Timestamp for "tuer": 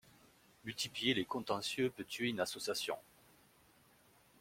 2.03-2.29